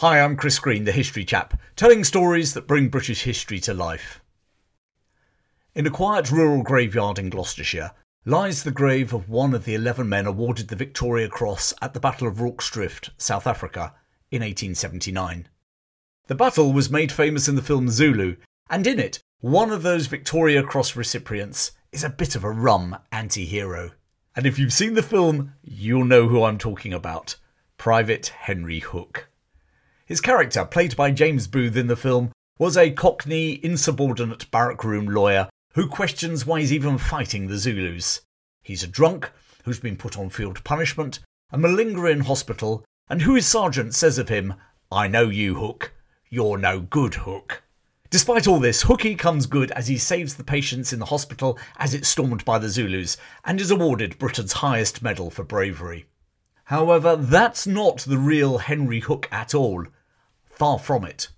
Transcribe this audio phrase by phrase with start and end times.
[0.00, 4.20] Hi, I'm Chris Green, the history chap, telling stories that bring British history to life.
[5.74, 7.92] In a quiet rural graveyard in Gloucestershire
[8.26, 12.00] lies the grave of one of the 11 men awarded the Victoria Cross at the
[12.00, 13.94] Battle of Rorke's Drift, South Africa,
[14.30, 15.48] in 1879.
[16.26, 18.36] The battle was made famous in the film Zulu,
[18.68, 22.98] and in it, one of those Victoria Cross recipients is a bit of a rum
[23.12, 23.92] anti hero.
[24.34, 27.36] And if you've seen the film, you'll know who I'm talking about
[27.78, 29.30] Private Henry Hook.
[30.06, 32.30] His character, played by James Booth in the film,
[32.60, 38.20] was a cockney, insubordinate barrack room lawyer who questions why he's even fighting the Zulus.
[38.62, 39.32] He's a drunk
[39.64, 41.18] who's been put on field punishment,
[41.50, 44.54] a malingerer in hospital, and who his sergeant says of him,
[44.92, 45.92] I know you, Hook.
[46.30, 47.64] You're no good, Hook.
[48.08, 51.94] Despite all this, Hooky comes good as he saves the patients in the hospital as
[51.94, 56.06] it's stormed by the Zulus and is awarded Britain's highest medal for bravery.
[56.64, 59.86] However, that's not the real Henry Hook at all.
[60.56, 61.28] Far from it.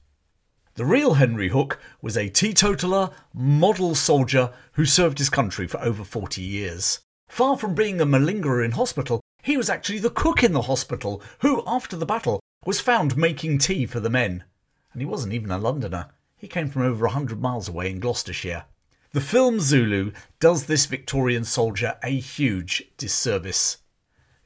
[0.75, 6.05] The real Henry Hook was a teetotaler, model soldier who served his country for over
[6.05, 7.01] 40 years.
[7.29, 11.21] Far from being a malingerer in hospital, he was actually the cook in the hospital
[11.41, 14.45] who, after the battle, was found making tea for the men.
[14.93, 16.11] And he wasn't even a Londoner.
[16.37, 18.67] He came from over a hundred miles away in Gloucestershire.
[19.11, 23.79] The film Zulu does this Victorian soldier a huge disservice.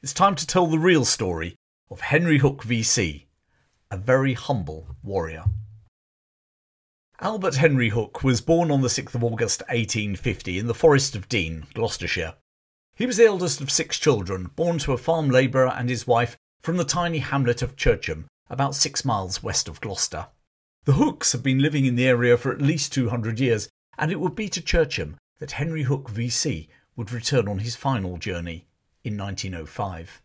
[0.03, 1.57] It's time to tell the real story
[1.91, 3.27] of Henry Hook VC,
[3.93, 5.45] a very humble warrior.
[7.21, 11.29] Albert Henry Hook was born on the 6th of August 1850 in the Forest of
[11.29, 12.35] Dean, Gloucestershire.
[12.95, 16.39] He was the eldest of six children, born to a farm labourer and his wife
[16.63, 20.29] from the tiny hamlet of Churcham, about six miles west of Gloucester.
[20.85, 24.21] The Hooks have been living in the area for at least 200 years, and it
[24.21, 28.67] would be to Churcham that Henry Hook VC would return on his final journey
[29.05, 30.23] in 1905.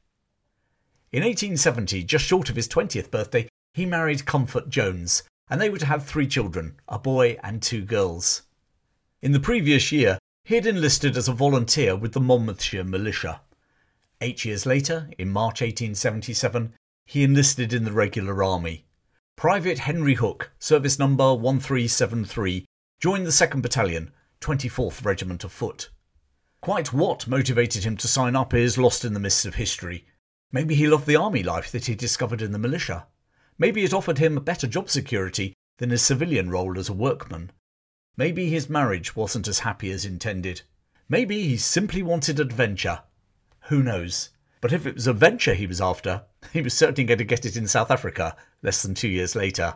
[1.12, 5.78] In 1870, just short of his 20th birthday, he married Comfort Jones, and they were
[5.78, 8.42] to have three children a boy and two girls.
[9.22, 13.42] In the previous year, he had enlisted as a volunteer with the Monmouthshire Militia.
[14.20, 16.73] Eight years later, in March 1877,
[17.05, 18.87] he enlisted in the regular army.
[19.36, 22.66] Private Henry Hook, service number 1373,
[22.99, 24.11] joined the 2nd Battalion,
[24.42, 25.92] 24th Regiment of Foot.
[26.61, 30.08] Quite what motivated him to sign up is lost in the mists of history.
[30.52, 33.05] Maybe he loved the army life that he discovered in the militia.
[33.60, 37.52] Maybe it offered him better job security than his civilian role as a workman.
[38.16, 40.62] Maybe his marriage wasn't as happy as intended.
[41.10, 43.02] Maybe he simply wanted adventure.
[43.70, 44.30] Who knows?
[44.60, 46.23] But if it was adventure he was after,
[46.54, 49.76] he was certainly going to get it in South Africa less than two years later.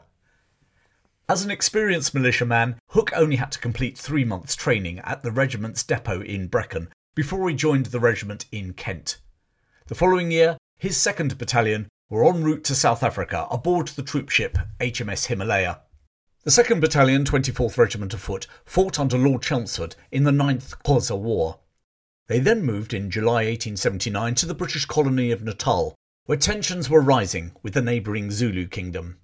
[1.30, 5.84] As an experienced militiaman, Hook only had to complete three months' training at the regiment's
[5.84, 9.18] depot in Brecon before he joined the regiment in Kent.
[9.88, 14.67] The following year, his 2nd Battalion were en route to South Africa aboard the troopship
[14.81, 15.79] HMS Himalaya.
[16.44, 21.17] The 2nd Battalion, 24th Regiment of Foot, fought under Lord Chelmsford in the Ninth Xhosa
[21.17, 21.59] War.
[22.27, 25.95] They then moved in July 1879 to the British colony of Natal,
[26.25, 29.19] where tensions were rising with the neighbouring Zulu kingdom.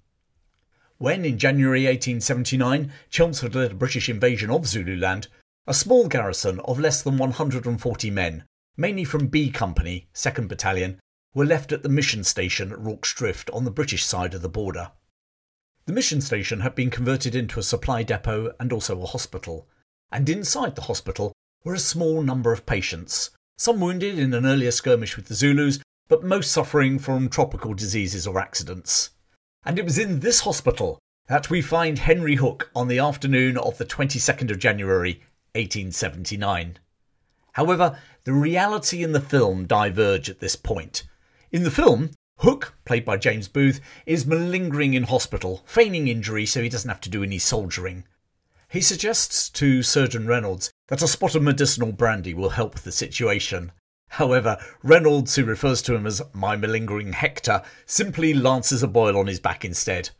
[0.96, 5.28] When, in January 1879, Chelmsford led a British invasion of Zululand,
[5.66, 8.44] a small garrison of less than 140 men,
[8.78, 10.98] mainly from B Company, 2nd Battalion,
[11.38, 14.48] were left at the mission station at Rorke's Drift on the British side of the
[14.48, 14.90] border.
[15.86, 19.68] The mission station had been converted into a supply depot and also a hospital,
[20.10, 21.32] and inside the hospital
[21.62, 25.78] were a small number of patients, some wounded in an earlier skirmish with the Zulus,
[26.08, 29.10] but most suffering from tropical diseases or accidents.
[29.64, 33.78] And it was in this hospital that we find Henry Hook on the afternoon of
[33.78, 35.22] the 22nd of January
[35.54, 36.80] 1879.
[37.52, 41.04] However, the reality and the film diverge at this point,
[41.50, 46.62] in the film, Hook, played by James Booth, is malingering in hospital, feigning injury so
[46.62, 48.04] he doesn't have to do any soldiering.
[48.68, 53.72] He suggests to Surgeon Reynolds that a spot of medicinal brandy will help the situation.
[54.10, 59.26] However, Reynolds, who refers to him as my malingering Hector, simply lances a boil on
[59.26, 60.10] his back instead.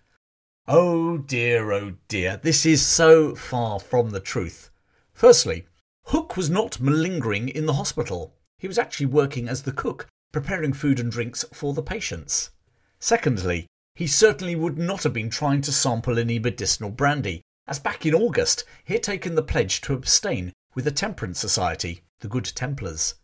[0.67, 4.71] Oh dear, oh dear, this is so far from the truth.
[5.13, 5.67] Firstly,
[6.07, 8.35] Hook was not malingering in the hospital.
[8.59, 12.51] He was actually working as the cook preparing food and drinks for the patients.
[12.99, 18.07] Secondly, he certainly would not have been trying to sample any medicinal brandy, as back
[18.07, 22.45] in August he had taken the pledge to abstain with the Temperance Society, the Good
[22.45, 23.15] Templars.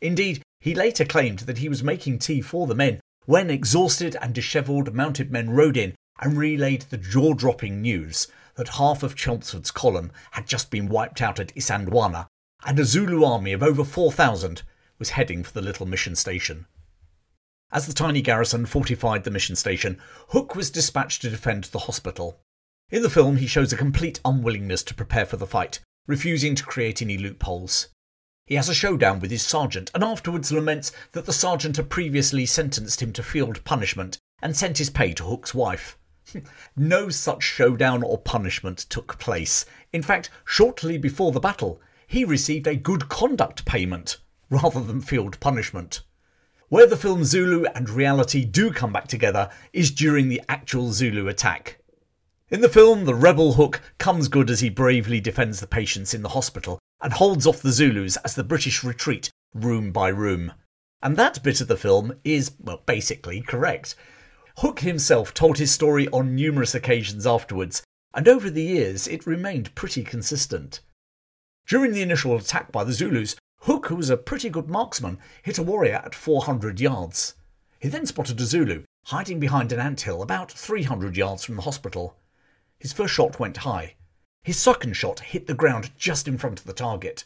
[0.00, 4.34] Indeed, he later claimed that he was making tea for the men when exhausted and
[4.34, 8.26] dishevelled mounted men rode in and relayed the jaw dropping news
[8.56, 12.26] that half of Chelmsford's column had just been wiped out at Isandlwana
[12.66, 14.62] and a Zulu army of over 4,000
[14.98, 16.66] was heading for the little mission station.
[17.70, 19.98] As the tiny garrison fortified the mission station,
[20.28, 22.40] Hook was dispatched to defend the hospital.
[22.90, 26.64] In the film, he shows a complete unwillingness to prepare for the fight, refusing to
[26.64, 27.88] create any loopholes.
[28.46, 32.46] He has a showdown with his sergeant and afterwards laments that the sergeant had previously
[32.46, 35.98] sentenced him to field punishment and sent his pay to Hook's wife.
[36.76, 39.66] no such showdown or punishment took place.
[39.92, 44.16] In fact, shortly before the battle, he received a good conduct payment
[44.50, 46.02] rather than field punishment.
[46.68, 51.28] Where the film Zulu and reality do come back together is during the actual Zulu
[51.28, 51.78] attack.
[52.50, 56.22] In the film, the rebel Hook comes good as he bravely defends the patients in
[56.22, 60.52] the hospital and holds off the Zulus as the British retreat room by room.
[61.02, 63.94] And that bit of the film is, well, basically correct.
[64.58, 67.82] Hook himself told his story on numerous occasions afterwards,
[68.14, 70.80] and over the years it remained pretty consistent.
[71.66, 75.58] During the initial attack by the Zulus, Hook, who was a pretty good marksman, hit
[75.58, 77.34] a warrior at 400 yards.
[77.80, 81.62] He then spotted a Zulu hiding behind an ant hill about 300 yards from the
[81.62, 82.16] hospital.
[82.78, 83.94] His first shot went high.
[84.42, 87.24] His second shot hit the ground just in front of the target.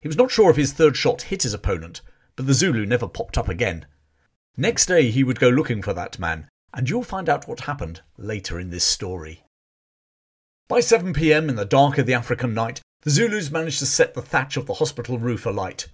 [0.00, 2.00] He was not sure if his third shot hit his opponent,
[2.36, 3.86] but the Zulu never popped up again.
[4.56, 8.02] Next day he would go looking for that man, and you'll find out what happened
[8.16, 9.42] later in this story.
[10.68, 14.14] By 7 pm in the dark of the African night, the Zulus managed to set
[14.14, 15.88] the thatch of the hospital roof alight.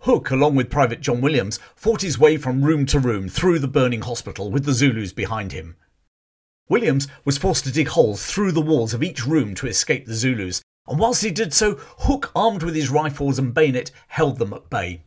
[0.00, 3.68] Hook, along with Private John Williams, fought his way from room to room through the
[3.68, 5.76] burning hospital with the Zulus behind him.
[6.68, 10.14] Williams was forced to dig holes through the walls of each room to escape the
[10.14, 14.52] Zulus, and whilst he did so, Hook, armed with his rifles and bayonet, held them
[14.52, 15.02] at bay.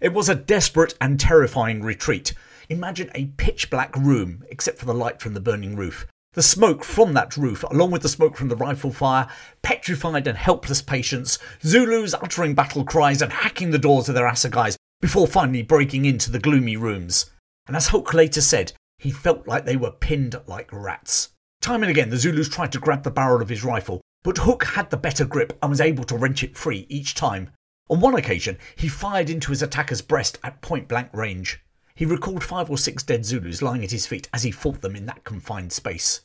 [0.00, 2.32] It was a desperate and terrifying retreat.
[2.68, 6.82] Imagine a pitch black room, except for the light from the burning roof, the smoke
[6.82, 9.28] from that roof, along with the smoke from the rifle fire,
[9.62, 14.76] petrified and helpless patients, Zulus uttering battle cries and hacking the doors of their assegais
[15.00, 17.30] before finally breaking into the gloomy rooms.
[17.66, 21.30] And as Hook later said, he felt like they were pinned like rats.
[21.60, 24.64] Time and again, the Zulus tried to grab the barrel of his rifle, but Hook
[24.64, 27.50] had the better grip and was able to wrench it free each time.
[27.90, 31.60] On one occasion, he fired into his attacker's breast at point blank range.
[31.94, 34.96] He recalled five or six dead Zulus lying at his feet as he fought them
[34.96, 36.22] in that confined space.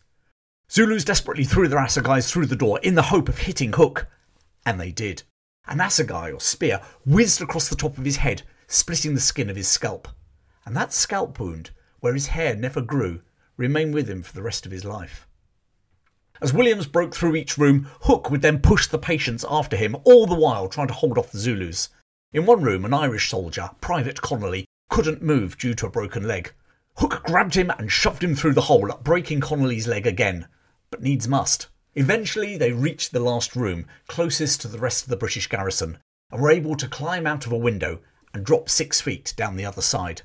[0.72, 4.08] Zulus desperately threw their assegais through the door in the hope of hitting Hook.
[4.66, 5.24] And they did.
[5.66, 9.56] An assegai or spear whizzed across the top of his head, splitting the skin of
[9.56, 10.08] his scalp.
[10.66, 13.22] And that scalp wound, where his hair never grew,
[13.56, 15.28] remained with him for the rest of his life.
[16.42, 20.28] As Williams broke through each room, Hook would then push the patients after him, all
[20.28, 21.90] the while trying to hold off the Zulus.
[22.32, 26.54] In one room, an Irish soldier, Private Connolly, couldn't move due to a broken leg.
[26.98, 30.48] Hook grabbed him and shoved him through the hole, breaking Connolly's leg again,
[30.90, 31.68] but needs must.
[31.96, 35.98] Eventually, they reached the last room, closest to the rest of the British garrison,
[36.32, 38.00] and were able to climb out of a window
[38.34, 40.22] and drop six feet down the other side.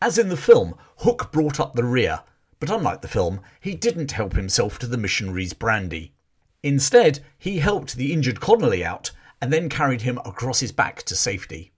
[0.00, 2.20] As in the film, Hook brought up the rear,
[2.60, 6.14] but unlike the film, he didn't help himself to the missionary's brandy.
[6.62, 9.10] Instead, he helped the injured Connolly out
[9.42, 11.72] and then carried him across his back to safety.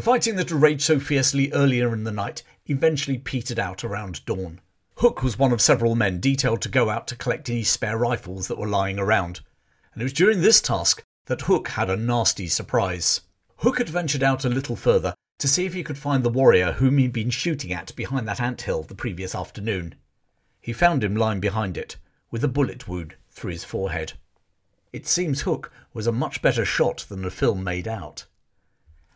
[0.00, 4.24] The fighting that had raged so fiercely earlier in the night eventually petered out around
[4.24, 4.62] dawn.
[4.96, 8.48] Hook was one of several men detailed to go out to collect any spare rifles
[8.48, 9.42] that were lying around,
[9.92, 13.20] and it was during this task that Hook had a nasty surprise.
[13.58, 16.72] Hook had ventured out a little further to see if he could find the warrior
[16.72, 19.96] whom he'd been shooting at behind that ant hill the previous afternoon.
[20.62, 21.98] He found him lying behind it,
[22.30, 24.14] with a bullet wound through his forehead.
[24.94, 28.24] It seems Hook was a much better shot than the film made out.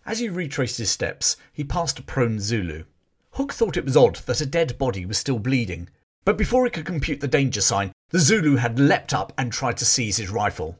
[0.06, 2.84] As he retraced his steps, he passed a prone Zulu.
[3.32, 5.88] Hook thought it was odd that a dead body was still bleeding,
[6.24, 9.76] but before he could compute the danger sign, the Zulu had leapt up and tried
[9.78, 10.78] to seize his rifle.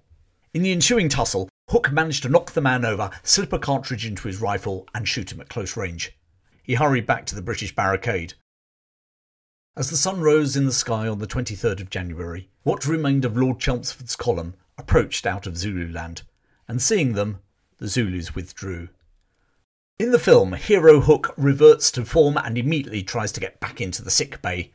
[0.52, 4.28] In the ensuing tussle, Hook managed to knock the man over, slip a cartridge into
[4.28, 6.16] his rifle, and shoot him at close range.
[6.62, 8.35] He hurried back to the British barricade.
[9.76, 13.37] As the sun rose in the sky on the 23rd of January, what remained of
[13.37, 16.23] Lord Chelmsford's column approached out of Zululand,
[16.69, 17.40] and seeing them,
[17.78, 18.88] the Zulus withdrew.
[19.96, 24.02] In the film, Hero Hook reverts to form and immediately tries to get back into
[24.02, 24.72] the sick bay.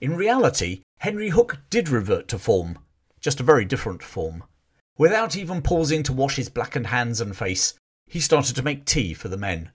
[0.00, 2.78] In reality, Henry Hook did revert to form,
[3.20, 4.44] just a very different form.
[4.96, 7.74] Without even pausing to wash his blackened hands and face,
[8.06, 9.72] he started to make tea for the men.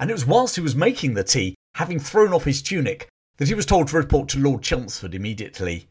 [0.00, 3.46] And it was whilst he was making the tea, having thrown off his tunic, that
[3.46, 5.86] he was told to report to Lord Chelmsford immediately.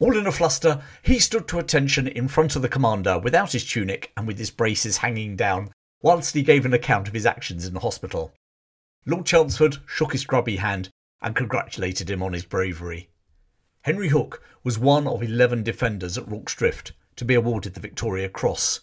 [0.00, 3.64] All in a fluster, he stood to attention in front of the commander without his
[3.64, 5.70] tunic and with his braces hanging down,
[6.02, 8.34] whilst he gave an account of his actions in the hospital.
[9.06, 10.90] Lord Chelmsford shook his grubby hand
[11.20, 13.08] and congratulated him on his bravery.
[13.82, 18.28] Henry Hook was one of eleven defenders at Rorke's Drift to be awarded the Victoria
[18.28, 18.80] Cross,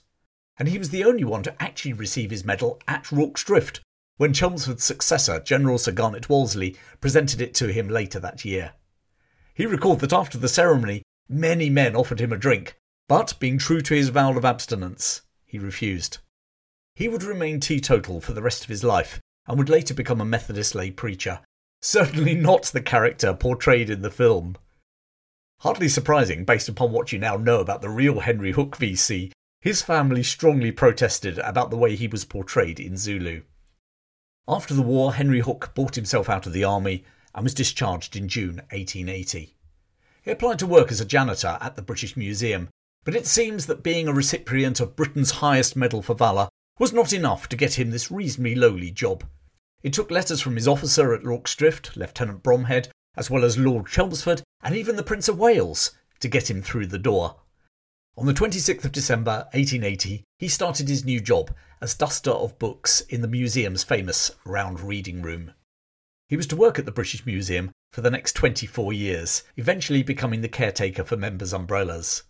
[0.58, 3.82] and he was the only one to actually receive his medal at Rorke's Drift,
[4.18, 8.74] when Chelmsford's successor, General Sir Garnet Wolseley, presented it to him later that year.
[9.54, 12.76] He recalled that after the ceremony, many men offered him a drink,
[13.08, 16.18] but being true to his vow of abstinence, he refused.
[17.00, 20.26] He would remain teetotal for the rest of his life and would later become a
[20.26, 21.40] Methodist lay preacher,
[21.82, 24.58] certainly not the character portrayed in the film.
[25.62, 29.82] Hardly surprising, based upon what you now know about the real Henry Hook VC, his
[29.82, 33.44] family strongly protested about the way he was portrayed in Zulu.
[34.46, 38.28] After the war, Henry Hook bought himself out of the army and was discharged in
[38.28, 39.56] June 1880.
[40.22, 42.68] He applied to work as a janitor at the British Museum,
[43.06, 47.14] but it seems that being a recipient of Britain's highest medal for valour was not
[47.14, 49.26] enough to get him this reasonably lowly job.
[49.84, 53.86] It took letters from his officer at Rorke's Drift, Lieutenant Bromhead, as well as Lord
[53.86, 57.36] Chelmsford and even the Prince of Wales to get him through the door.
[58.18, 63.02] On the 26th of December 1880, he started his new job as duster of books
[63.02, 65.54] in the museum's famous round reading room.
[66.28, 70.42] He was to work at the British Museum for the next 24 years, eventually becoming
[70.42, 72.24] the caretaker for members' umbrellas.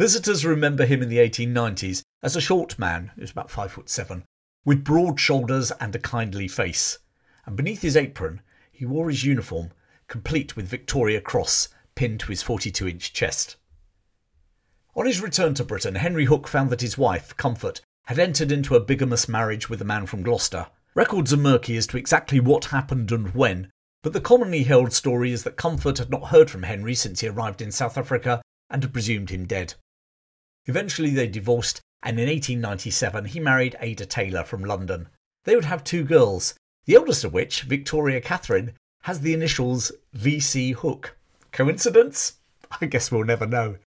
[0.00, 3.90] Visitors remember him in the 1890s as a short man, he was about 5 foot
[3.90, 4.24] 7,
[4.64, 7.00] with broad shoulders and a kindly face,
[7.44, 8.40] and beneath his apron
[8.72, 9.72] he wore his uniform,
[10.08, 13.56] complete with Victoria Cross pinned to his 42 inch chest.
[14.96, 18.76] On his return to Britain, Henry Hook found that his wife, Comfort, had entered into
[18.76, 20.68] a bigamous marriage with a man from Gloucester.
[20.94, 23.70] Records are murky as to exactly what happened and when,
[24.02, 27.28] but the commonly held story is that Comfort had not heard from Henry since he
[27.28, 28.40] arrived in South Africa
[28.70, 29.74] and had presumed him dead.
[30.70, 35.08] Eventually they divorced, and in 1897 he married Ada Taylor from London.
[35.42, 40.72] They would have two girls, the eldest of which, Victoria Catherine, has the initials VC
[40.74, 41.16] Hook.
[41.50, 42.34] Coincidence?
[42.80, 43.78] I guess we'll never know.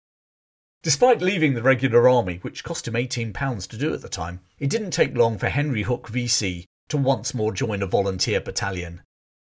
[0.82, 4.68] Despite leaving the regular army, which cost him £18 to do at the time, it
[4.68, 9.02] didn't take long for Henry Hook VC to once more join a volunteer battalion.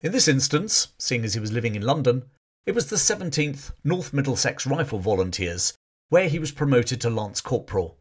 [0.00, 2.25] In this instance, seeing as he was living in London,
[2.66, 5.75] it was the 17th North Middlesex Rifle Volunteers,
[6.11, 7.97] where he was promoted to Lance Corporal.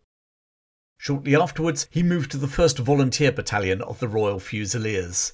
[0.97, 5.33] Shortly afterwards, he moved to the 1st Volunteer Battalion of the Royal Fusiliers.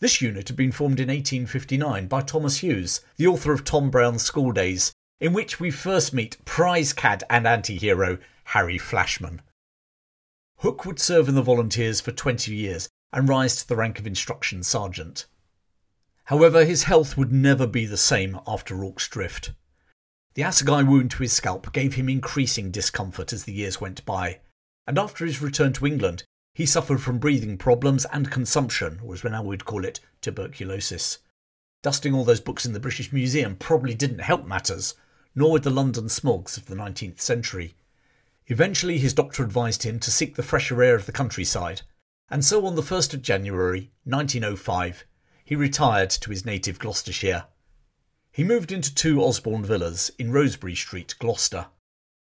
[0.00, 4.22] This unit had been formed in 1859 by Thomas Hughes, the author of Tom Brown's
[4.22, 9.42] School Days in which we first meet prize cad and anti hero Harry Flashman.
[10.58, 14.06] Hook would serve in the volunteers for 20 years and rise to the rank of
[14.06, 15.26] instruction sergeant.
[16.24, 19.52] However, his health would never be the same after Rorke's Drift.
[20.34, 24.40] The assegai wound to his scalp gave him increasing discomfort as the years went by,
[24.86, 29.22] and after his return to England, he suffered from breathing problems and consumption, or as
[29.22, 31.18] we now would call it, tuberculosis.
[31.82, 34.94] Dusting all those books in the British Museum probably didn't help matters,
[35.34, 37.74] nor with the London smogs of the 19th century.
[38.48, 41.82] Eventually, his doctor advised him to seek the fresher air of the countryside,
[42.30, 45.04] and so on the 1st of January 1905,
[45.44, 47.44] he retired to his native Gloucestershire.
[48.30, 51.66] He moved into two Osborne villas in Rosebery Street, Gloucester.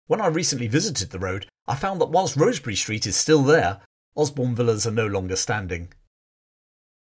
[0.08, 3.82] When I recently visited the road, I found that whilst Rosebery Street is still there,
[4.16, 5.94] Osborne villas are no longer standing.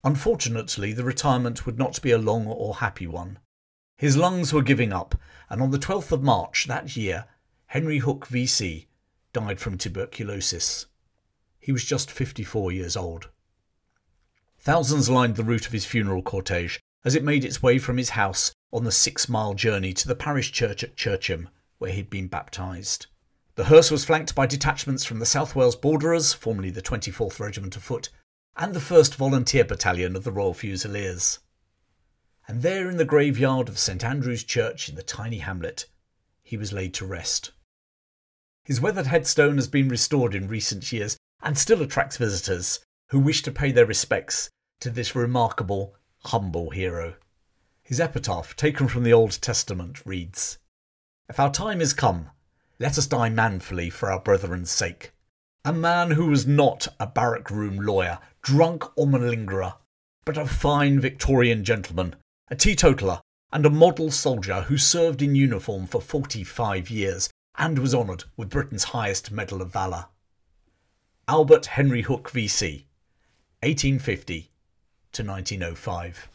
[0.02, 3.38] Unfortunately, the retirement would not be a long or happy one.
[3.98, 5.14] His lungs were giving up,
[5.50, 7.26] and on the 12th of March that year,
[7.66, 8.86] Henry Hook VC
[9.32, 10.86] died from tuberculosis.
[11.58, 13.28] He was just 54 years old.
[14.58, 18.10] Thousands lined the route of his funeral cortege as it made its way from his
[18.10, 21.48] house on the six mile journey to the parish church at Churcham,
[21.78, 23.06] where he'd been baptised.
[23.54, 27.76] The hearse was flanked by detachments from the South Wales Borderers, formerly the 24th Regiment
[27.76, 28.10] of Foot,
[28.54, 31.38] and the 1st Volunteer Battalion of the Royal Fusiliers
[32.48, 35.86] and there in the graveyard of St Andrew's Church in the tiny hamlet,
[36.42, 37.50] he was laid to rest.
[38.64, 43.42] His weathered headstone has been restored in recent years and still attracts visitors who wish
[43.42, 44.48] to pay their respects
[44.80, 45.96] to this remarkable,
[46.26, 47.14] humble hero.
[47.82, 50.58] His epitaph, taken from the Old Testament, reads
[51.28, 52.30] If our time is come,
[52.78, 55.12] let us die manfully for our brethren's sake.
[55.64, 59.74] A man who was not a barrack room lawyer, drunk or malingerer,
[60.24, 62.16] but a fine Victorian gentleman
[62.48, 63.20] a teetotaler,
[63.52, 68.50] and a model soldier who served in uniform for 45 years and was honoured with
[68.50, 70.06] Britain's highest Medal of Valour.
[71.26, 72.84] Albert Henry Hook VC,
[73.62, 74.50] 1850
[75.16, 76.28] to 1905.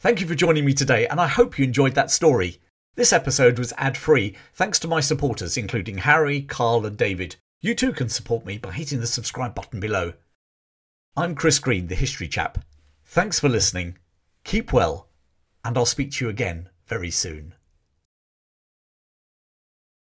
[0.00, 2.58] Thank you for joining me today, and I hope you enjoyed that story.
[2.94, 7.36] This episode was ad free thanks to my supporters, including Harry, Carl, and David.
[7.60, 10.12] You too can support me by hitting the subscribe button below.
[11.16, 12.64] I'm Chris Green, the History Chap.
[13.04, 13.98] Thanks for listening
[14.44, 15.08] Keep well,
[15.64, 17.54] and I'll speak to you again very soon.